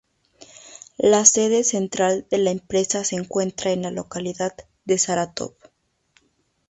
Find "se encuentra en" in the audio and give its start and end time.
3.03-3.83